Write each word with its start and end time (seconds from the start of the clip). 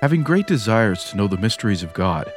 having 0.00 0.22
great 0.22 0.46
desires 0.46 1.04
to 1.04 1.16
know 1.16 1.26
the 1.26 1.38
mysteries 1.38 1.82
of 1.82 1.94
God. 1.94 2.30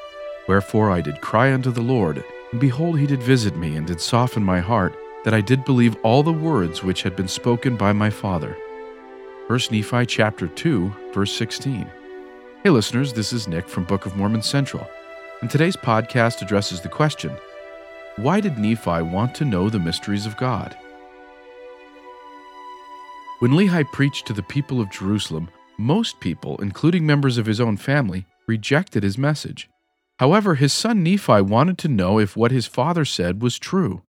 Wherefore 0.48 0.92
I 0.92 1.02
did 1.02 1.22
cry 1.22 1.54
unto 1.54 1.72
the 1.72 1.82
Lord, 1.82 2.24
and 2.52 2.60
behold, 2.60 2.98
he 2.98 3.06
did 3.06 3.22
visit 3.22 3.56
me, 3.56 3.76
and 3.76 3.86
did 3.86 4.00
soften 4.00 4.44
my 4.44 4.60
heart, 4.60 4.96
that 5.26 5.34
I 5.34 5.42
did 5.42 5.66
believe 5.66 5.98
all 6.02 6.24
the 6.24 6.32
words 6.32 6.84
which 6.84 7.04
had 7.04 7.16
been 7.16 7.28
spoken 7.28 7.76
by 7.76 7.92
my 7.92 8.10
father. 8.10 8.58
1 9.48 9.60
Nephi 9.72 10.06
chapter 10.06 10.48
2, 10.48 11.12
verse 11.14 11.36
16. 11.36 11.90
Hey 12.64 12.70
listeners, 12.70 13.14
this 13.14 13.34
is 13.34 13.48
Nick 13.48 13.68
from 13.68 13.84
Book 13.84 14.06
of 14.06 14.16
Mormon 14.16 14.42
Central, 14.42 14.88
and 15.42 15.50
today's 15.50 15.76
podcast 15.76 16.42
addresses 16.42 16.82
the 16.82 16.90
question 16.90 17.36
Why 18.16 18.40
did 18.40 18.58
Nephi 18.58 19.02
want 19.02 19.36
to 19.36 19.46
know 19.46 19.70
the 19.70 19.80
mysteries 19.80 20.26
of 20.26 20.38
God? 20.38 20.78
When 23.40 23.52
Lehi 23.52 23.90
preached 23.92 24.28
to 24.28 24.34
the 24.34 24.44
people 24.44 24.82
of 24.82 24.92
Jerusalem, 24.92 25.50
most 25.80 26.20
people, 26.20 26.58
including 26.62 27.06
members 27.06 27.38
of 27.38 27.46
his 27.46 27.62
own 27.62 27.78
family, 27.78 28.26
rejected 28.48 29.02
his 29.02 29.18
message. 29.18 29.70
However, 30.20 30.56
his 30.56 30.74
son 30.74 31.02
Nephi 31.02 31.42
wanted 31.42 31.78
to 31.80 31.88
know 31.88 32.20
if 32.20 32.36
what 32.36 32.52
his 32.52 32.68
father 32.68 33.06
said 33.06 33.42
was 33.42 33.58
true. 33.58 34.02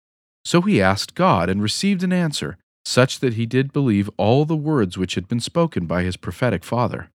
So 0.44 0.62
he 0.62 0.82
asked 0.82 1.14
God 1.14 1.50
and 1.50 1.62
received 1.62 2.02
an 2.02 2.12
answer, 2.12 2.58
such 2.84 3.20
that 3.20 3.36
he 3.36 3.46
did 3.46 3.72
believe 3.72 4.10
all 4.18 4.46
the 4.46 4.56
words 4.56 4.98
which 4.98 5.16
had 5.16 5.28
been 5.28 5.40
spoken 5.40 5.86
by 5.86 6.02
his 6.02 6.18
prophetic 6.18 6.64
father. 6.64 7.12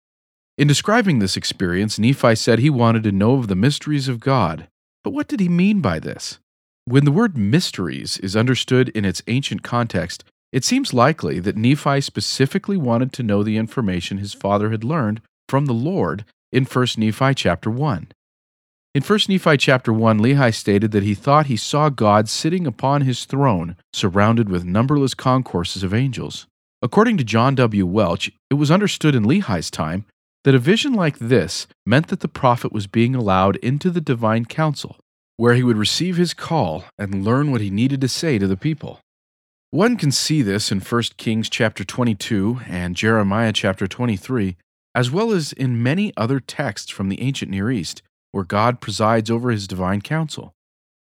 In 0.56 0.68
describing 0.68 1.18
this 1.18 1.36
experience, 1.36 1.98
Nephi 1.98 2.36
said 2.36 2.60
he 2.60 2.70
wanted 2.70 3.02
to 3.02 3.12
know 3.12 3.34
of 3.34 3.48
the 3.48 3.56
mysteries 3.56 4.06
of 4.06 4.20
God. 4.20 4.68
But 5.02 5.12
what 5.12 5.26
did 5.26 5.40
he 5.40 5.48
mean 5.48 5.80
by 5.80 5.98
this? 5.98 6.38
When 6.84 7.04
the 7.04 7.10
word 7.10 7.36
mysteries 7.36 8.18
is 8.18 8.36
understood 8.36 8.90
in 8.90 9.04
its 9.04 9.22
ancient 9.26 9.64
context, 9.64 10.22
it 10.54 10.62
seems 10.62 10.94
likely 10.94 11.40
that 11.40 11.56
Nephi 11.56 12.00
specifically 12.00 12.76
wanted 12.76 13.12
to 13.14 13.24
know 13.24 13.42
the 13.42 13.56
information 13.56 14.18
his 14.18 14.32
father 14.32 14.70
had 14.70 14.84
learned 14.84 15.20
from 15.48 15.66
the 15.66 15.72
Lord 15.72 16.24
in 16.52 16.64
1 16.64 16.86
Nephi 16.96 17.34
chapter 17.34 17.68
1. 17.68 18.12
In 18.94 19.02
1 19.02 19.18
Nephi 19.28 19.56
chapter 19.56 19.92
1, 19.92 20.20
Lehi 20.20 20.54
stated 20.54 20.92
that 20.92 21.02
he 21.02 21.12
thought 21.12 21.46
he 21.46 21.56
saw 21.56 21.88
God 21.88 22.28
sitting 22.28 22.68
upon 22.68 23.00
his 23.00 23.24
throne, 23.24 23.74
surrounded 23.92 24.48
with 24.48 24.64
numberless 24.64 25.12
concourses 25.12 25.82
of 25.82 25.92
angels. 25.92 26.46
According 26.80 27.16
to 27.16 27.24
John 27.24 27.56
W. 27.56 27.84
Welch, 27.84 28.30
it 28.48 28.54
was 28.54 28.70
understood 28.70 29.16
in 29.16 29.24
Lehi's 29.24 29.72
time 29.72 30.04
that 30.44 30.54
a 30.54 30.60
vision 30.60 30.92
like 30.92 31.18
this 31.18 31.66
meant 31.84 32.06
that 32.08 32.20
the 32.20 32.28
prophet 32.28 32.72
was 32.72 32.86
being 32.86 33.16
allowed 33.16 33.56
into 33.56 33.90
the 33.90 34.00
divine 34.00 34.44
council, 34.44 34.98
where 35.36 35.54
he 35.54 35.64
would 35.64 35.78
receive 35.78 36.16
his 36.16 36.32
call 36.32 36.84
and 36.96 37.24
learn 37.24 37.50
what 37.50 37.60
he 37.60 37.70
needed 37.70 38.00
to 38.02 38.08
say 38.08 38.38
to 38.38 38.46
the 38.46 38.56
people. 38.56 39.00
One 39.74 39.96
can 39.96 40.12
see 40.12 40.40
this 40.40 40.70
in 40.70 40.78
1 40.78 41.02
Kings 41.16 41.50
chapter 41.50 41.82
22 41.82 42.60
and 42.68 42.94
Jeremiah 42.94 43.52
chapter 43.52 43.88
23, 43.88 44.56
as 44.94 45.10
well 45.10 45.32
as 45.32 45.52
in 45.52 45.82
many 45.82 46.12
other 46.16 46.38
texts 46.38 46.92
from 46.92 47.08
the 47.08 47.20
ancient 47.20 47.50
Near 47.50 47.72
East, 47.72 48.00
where 48.30 48.44
God 48.44 48.80
presides 48.80 49.32
over 49.32 49.50
his 49.50 49.66
divine 49.66 50.00
council. 50.00 50.54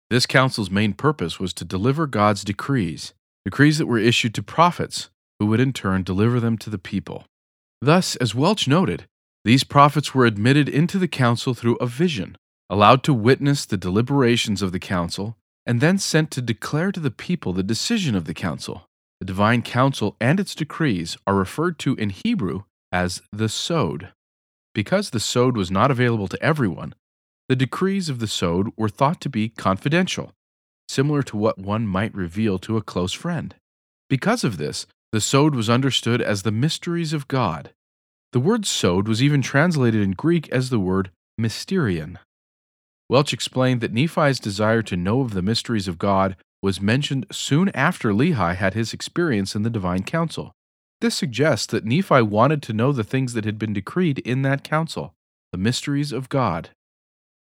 This 0.08 0.24
council's 0.24 0.70
main 0.70 0.94
purpose 0.94 1.38
was 1.38 1.52
to 1.52 1.66
deliver 1.66 2.06
God's 2.06 2.44
decrees, 2.44 3.12
decrees 3.44 3.76
that 3.76 3.88
were 3.88 3.98
issued 3.98 4.32
to 4.36 4.42
prophets, 4.42 5.10
who 5.38 5.44
would 5.44 5.60
in 5.60 5.74
turn 5.74 6.02
deliver 6.02 6.40
them 6.40 6.56
to 6.56 6.70
the 6.70 6.78
people. 6.78 7.26
Thus, 7.82 8.16
as 8.16 8.34
Welch 8.34 8.66
noted, 8.66 9.04
these 9.44 9.64
prophets 9.64 10.14
were 10.14 10.24
admitted 10.24 10.66
into 10.66 10.98
the 10.98 11.08
council 11.08 11.52
through 11.52 11.76
a 11.76 11.86
vision, 11.86 12.38
allowed 12.70 13.02
to 13.02 13.12
witness 13.12 13.66
the 13.66 13.76
deliberations 13.76 14.62
of 14.62 14.72
the 14.72 14.78
council, 14.78 15.36
and 15.66 15.80
then 15.80 15.98
sent 15.98 16.30
to 16.30 16.42
declare 16.42 16.92
to 16.92 17.00
the 17.00 17.10
people 17.10 17.52
the 17.52 17.62
decision 17.62 18.14
of 18.14 18.24
the 18.24 18.34
council. 18.34 18.86
The 19.20 19.26
divine 19.26 19.62
council 19.62 20.16
and 20.20 20.38
its 20.38 20.54
decrees 20.54 21.16
are 21.26 21.34
referred 21.34 21.78
to 21.80 21.94
in 21.96 22.10
Hebrew 22.10 22.62
as 22.92 23.22
the 23.32 23.48
Sod. 23.48 24.12
Because 24.74 25.10
the 25.10 25.20
Sod 25.20 25.56
was 25.56 25.70
not 25.70 25.90
available 25.90 26.28
to 26.28 26.42
everyone, 26.42 26.94
the 27.48 27.56
decrees 27.56 28.08
of 28.08 28.18
the 28.18 28.26
Sod 28.26 28.68
were 28.76 28.88
thought 28.88 29.20
to 29.22 29.28
be 29.28 29.48
confidential, 29.48 30.32
similar 30.88 31.22
to 31.24 31.36
what 31.36 31.58
one 31.58 31.86
might 31.86 32.14
reveal 32.14 32.58
to 32.60 32.76
a 32.76 32.82
close 32.82 33.12
friend. 33.12 33.54
Because 34.08 34.44
of 34.44 34.58
this, 34.58 34.86
the 35.12 35.20
Sod 35.20 35.54
was 35.54 35.70
understood 35.70 36.20
as 36.20 36.42
the 36.42 36.52
mysteries 36.52 37.12
of 37.12 37.28
God. 37.28 37.70
The 38.32 38.40
word 38.40 38.66
Sod 38.66 39.08
was 39.08 39.22
even 39.22 39.40
translated 39.40 40.02
in 40.02 40.12
Greek 40.12 40.48
as 40.50 40.68
the 40.68 40.80
word 40.80 41.10
mysterion. 41.40 42.18
Welch 43.08 43.32
explained 43.32 43.80
that 43.80 43.92
Nephi's 43.92 44.40
desire 44.40 44.82
to 44.82 44.96
know 44.96 45.20
of 45.20 45.32
the 45.32 45.42
mysteries 45.42 45.86
of 45.86 45.98
God 45.98 46.36
was 46.62 46.80
mentioned 46.80 47.26
soon 47.30 47.68
after 47.70 48.12
Lehi 48.12 48.56
had 48.56 48.74
his 48.74 48.92
experience 48.92 49.54
in 49.54 49.62
the 49.62 49.70
divine 49.70 50.02
council. 50.02 50.52
This 51.00 51.14
suggests 51.14 51.66
that 51.66 51.84
Nephi 51.84 52.22
wanted 52.22 52.62
to 52.62 52.72
know 52.72 52.92
the 52.92 53.04
things 53.04 53.34
that 53.34 53.44
had 53.44 53.58
been 53.58 53.72
decreed 53.72 54.18
in 54.20 54.42
that 54.42 54.64
council, 54.64 55.14
the 55.52 55.58
mysteries 55.58 56.10
of 56.10 56.28
God. 56.28 56.70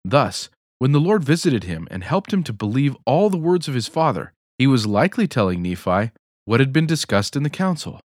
Thus, 0.06 0.50
when 0.80 0.92
the 0.92 1.00
Lord 1.00 1.24
visited 1.24 1.64
him 1.64 1.88
and 1.90 2.04
helped 2.04 2.32
him 2.32 2.44
to 2.44 2.54
believe 2.54 2.96
all 3.06 3.30
the 3.30 3.38
words 3.38 3.68
of 3.68 3.74
his 3.74 3.88
father, 3.88 4.34
he 4.58 4.68
was 4.68 4.86
likely 4.86 5.28
telling 5.28 5.62
Nephi 5.62 6.12
what 6.46 6.60
had 6.60 6.72
been 6.72 6.86
discussed 6.86 7.36
in 7.36 7.44
the 7.44 7.50
council. 7.50 8.00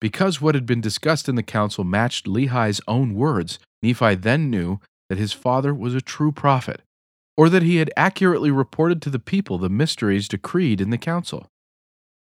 Because 0.00 0.40
what 0.40 0.54
had 0.54 0.66
been 0.66 0.80
discussed 0.80 1.28
in 1.28 1.34
the 1.34 1.42
council 1.42 1.84
matched 1.84 2.26
Lehi's 2.26 2.80
own 2.86 3.14
words, 3.14 3.58
Nephi 3.82 4.14
then 4.14 4.50
knew 4.50 4.80
that 5.08 5.18
his 5.18 5.32
father 5.32 5.74
was 5.74 5.94
a 5.94 6.00
true 6.00 6.32
prophet 6.32 6.82
or 7.36 7.48
that 7.48 7.62
he 7.62 7.76
had 7.76 7.92
accurately 7.96 8.50
reported 8.50 9.02
to 9.02 9.10
the 9.10 9.18
people 9.18 9.58
the 9.58 9.68
mysteries 9.68 10.28
decreed 10.28 10.80
in 10.80 10.90
the 10.90 10.98
council. 10.98 11.46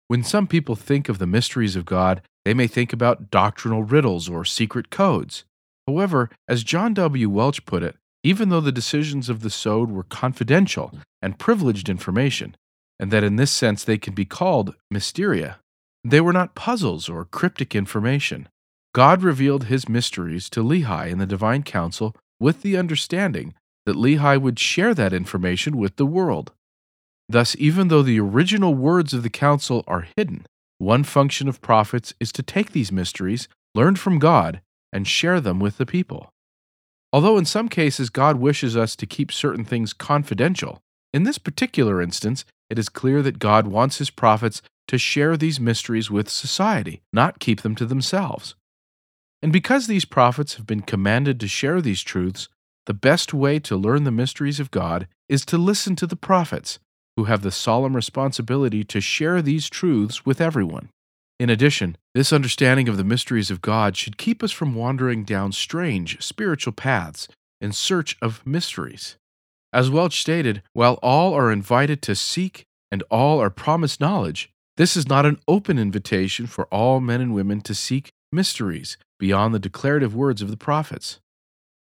When 0.08 0.24
some 0.24 0.48
people 0.48 0.76
think 0.76 1.08
of 1.08 1.20
the 1.20 1.28
mysteries 1.28 1.76
of 1.76 1.86
God, 1.86 2.22
they 2.46 2.54
may 2.54 2.68
think 2.68 2.92
about 2.92 3.32
doctrinal 3.32 3.84
riddles 3.84 4.28
or 4.28 4.44
secret 4.44 4.90
codes. 4.90 5.46
However, 5.88 6.30
as 6.48 6.64
John 6.64 6.94
W. 6.94 7.30
Welch 7.30 7.66
put 7.66 7.84
it, 7.84 7.96
even 8.24 8.50
though 8.50 8.62
the 8.62 8.72
decisions 8.72 9.30
of 9.30 9.42
the 9.42 9.50
Sod 9.50 9.92
were 9.92 10.04
confidential 10.04 10.92
and 11.22 11.40
privileged 11.40 11.90
information, 11.90 12.56
and 13.00 13.12
that 13.12 13.24
in 13.24 13.36
this 13.36 13.52
sense 13.52 13.84
they 13.84 13.98
can 13.98 14.14
be 14.14 14.26
called 14.26 14.76
mysteria, 14.90 15.60
they 16.04 16.22
were 16.22 16.34
not 16.34 16.56
puzzles 16.56 17.10
or 17.10 17.26
cryptic 17.26 17.76
information. 17.76 18.48
God 18.94 19.24
revealed 19.24 19.66
his 19.66 19.90
mysteries 19.90 20.50
to 20.52 20.64
Lehi 20.64 21.10
in 21.10 21.18
the 21.18 21.26
divine 21.26 21.64
council 21.64 22.16
with 22.40 22.62
the 22.62 22.78
understanding 22.78 23.54
that 23.86 23.96
Lehi 23.96 24.42
would 24.42 24.60
share 24.60 24.94
that 24.94 25.14
information 25.14 25.78
with 25.78 25.96
the 25.98 26.06
world. 26.06 26.52
Thus, 27.30 27.56
even 27.58 27.88
though 27.88 28.02
the 28.02 28.20
original 28.20 28.74
words 28.74 29.14
of 29.14 29.24
the 29.24 29.30
council 29.30 29.84
are 29.88 30.08
hidden, 30.16 30.46
one 30.78 31.04
function 31.04 31.48
of 31.48 31.62
prophets 31.62 32.14
is 32.20 32.32
to 32.34 32.44
take 32.44 32.72
these 32.72 32.92
mysteries, 32.92 33.48
learned 33.74 34.00
from 34.00 34.20
God, 34.20 34.62
and 34.92 35.08
share 35.08 35.40
them 35.40 35.60
with 35.60 35.78
the 35.78 35.86
people. 35.86 36.30
Although 37.12 37.38
in 37.38 37.46
some 37.46 37.70
cases 37.70 38.10
God 38.10 38.38
wishes 38.38 38.76
us 38.76 38.96
to 38.96 39.06
keep 39.06 39.32
certain 39.32 39.66
things 39.66 39.94
confidential, 39.94 40.80
in 41.14 41.24
this 41.24 41.38
particular 41.38 42.02
instance, 42.02 42.44
it 42.70 42.80
is 42.80 42.90
clear 42.90 43.22
that 43.22 43.40
God 43.40 43.68
wants 43.68 44.00
his 44.00 44.10
prophets 44.10 44.62
to 44.88 44.98
share 44.98 45.38
these 45.38 45.60
mysteries 45.60 46.10
with 46.10 46.28
society, 46.28 47.02
not 47.14 47.40
keep 47.40 47.62
them 47.62 47.76
to 47.76 47.86
themselves. 47.86 48.56
And 49.44 49.52
because 49.52 49.88
these 49.88 50.06
prophets 50.06 50.56
have 50.56 50.66
been 50.66 50.84
commanded 50.84 51.38
to 51.42 51.50
share 51.50 51.82
these 51.82 52.02
truths, 52.02 52.48
the 52.86 52.94
best 52.94 53.34
way 53.34 53.60
to 53.60 53.76
learn 53.76 54.06
the 54.06 54.12
mysteries 54.12 54.62
of 54.62 54.72
God 54.72 55.06
is 55.28 55.46
to 55.48 55.58
listen 55.58 55.98
to 55.98 56.08
the 56.08 56.16
prophets, 56.16 56.80
who 57.18 57.26
have 57.26 57.42
the 57.42 57.52
solemn 57.52 57.94
responsibility 57.94 58.86
to 58.86 59.02
share 59.02 59.42
these 59.42 59.70
truths 59.70 60.26
with 60.26 60.40
everyone. 60.40 60.88
In 61.42 61.50
addition, 61.50 61.98
this 62.16 62.32
understanding 62.32 62.88
of 62.88 62.96
the 62.96 63.04
mysteries 63.04 63.52
of 63.52 63.62
God 63.62 63.98
should 63.98 64.18
keep 64.18 64.44
us 64.44 64.54
from 64.54 64.76
wandering 64.76 65.26
down 65.26 65.52
strange 65.52 66.24
spiritual 66.24 66.72
paths 66.72 67.28
in 67.60 67.74
search 67.74 68.16
of 68.22 68.48
mysteries. 68.48 69.18
As 69.74 69.90
Welch 69.90 70.22
stated, 70.22 70.64
while 70.72 71.00
all 71.04 71.34
are 71.34 71.52
invited 71.52 72.02
to 72.04 72.16
seek 72.16 72.64
and 72.90 73.04
all 73.12 73.42
are 73.42 73.50
promised 73.50 74.00
knowledge, 74.00 74.52
this 74.78 74.96
is 74.96 75.10
not 75.10 75.26
an 75.26 75.40
open 75.50 75.78
invitation 75.78 76.48
for 76.48 76.66
all 76.68 77.02
men 77.02 77.20
and 77.20 77.34
women 77.34 77.60
to 77.62 77.76
seek 77.76 78.14
mysteries 78.34 78.98
beyond 79.20 79.54
the 79.54 79.60
declarative 79.60 80.16
words 80.16 80.42
of 80.42 80.50
the 80.50 80.58
prophets. 80.58 81.20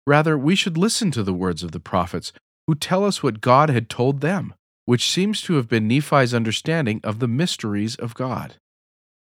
Rather, 0.08 0.38
we 0.38 0.56
should 0.56 0.78
listen 0.78 1.12
to 1.12 1.22
the 1.22 1.34
words 1.34 1.62
of 1.62 1.72
the 1.72 1.80
prophets, 1.80 2.34
who 2.66 2.74
tell 2.74 3.06
us 3.06 3.22
what 3.22 3.42
God 3.42 3.70
had 3.70 3.90
told 3.90 4.22
them, 4.22 4.54
which 4.86 5.10
seems 5.10 5.42
to 5.42 5.56
have 5.56 5.68
been 5.68 5.88
Nephi's 5.88 6.34
understanding 6.34 7.02
of 7.04 7.20
the 7.20 7.28
mysteries 7.28 7.96
of 7.96 8.16
God. 8.16 8.56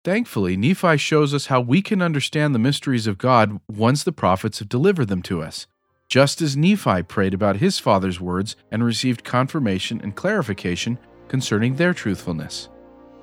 Thankfully, 0.03 0.55
Nephi 0.55 0.97
shows 0.97 1.33
us 1.33 1.47
how 1.47 1.59
we 1.59 1.81
can 1.81 2.01
understand 2.01 2.53
the 2.53 2.59
mysteries 2.59 3.07
of 3.07 3.17
God 3.17 3.59
once 3.67 4.03
the 4.03 4.11
prophets 4.11 4.59
have 4.59 4.69
delivered 4.69 5.07
them 5.07 5.21
to 5.23 5.41
us, 5.41 5.67
just 6.07 6.41
as 6.41 6.55
Nephi 6.55 7.03
prayed 7.03 7.33
about 7.33 7.57
his 7.57 7.79
father's 7.79 8.21
words 8.21 8.55
and 8.71 8.83
received 8.83 9.23
confirmation 9.23 9.99
and 10.01 10.15
clarification 10.15 10.97
concerning 11.27 11.75
their 11.75 11.93
truthfulness. 11.93 12.69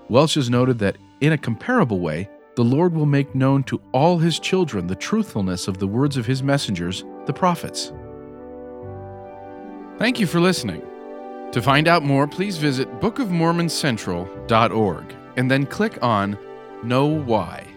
Welch 0.08 0.34
has 0.34 0.50
noted 0.50 0.78
that, 0.80 0.98
in 1.20 1.32
a 1.32 1.38
comparable 1.38 2.00
way, 2.00 2.28
the 2.56 2.64
Lord 2.64 2.94
will 2.94 3.06
make 3.06 3.34
known 3.34 3.64
to 3.64 3.80
all 3.92 4.18
his 4.18 4.38
children 4.38 4.86
the 4.86 4.94
truthfulness 4.94 5.66
of 5.66 5.78
the 5.78 5.88
words 5.88 6.16
of 6.16 6.26
his 6.26 6.42
messengers, 6.42 7.04
the 7.26 7.32
prophets. 7.32 7.92
Thank 9.98 10.20
you 10.20 10.26
for 10.26 10.40
listening. 10.40 10.82
To 11.52 11.62
find 11.62 11.88
out 11.88 12.02
more, 12.02 12.26
please 12.26 12.56
visit 12.56 12.88
bookofmormoncentral.org 13.00 15.14
and 15.36 15.50
then 15.50 15.66
click 15.66 15.98
on 16.02 16.38
KnoWhy. 16.82 17.73